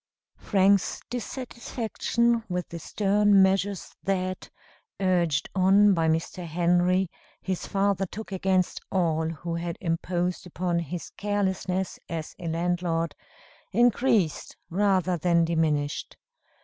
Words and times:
Frank's 0.39 0.99
dissatisfaction 1.11 2.41
with 2.49 2.67
the 2.69 2.79
stern 2.79 3.43
measures 3.43 3.95
that, 4.01 4.49
urged 4.99 5.47
on 5.53 5.93
by 5.93 6.07
Mr. 6.09 6.43
Henry, 6.47 7.07
his 7.39 7.67
father 7.67 8.07
took 8.07 8.31
against 8.31 8.81
all 8.91 9.29
who 9.29 9.53
had 9.53 9.77
imposed 9.79 10.47
upon 10.47 10.79
his 10.79 11.11
carelessness 11.11 11.99
as 12.09 12.33
a 12.39 12.47
landlord, 12.47 13.13
increased 13.73 14.57
rather 14.71 15.17
than 15.17 15.45
diminished. 15.45 16.17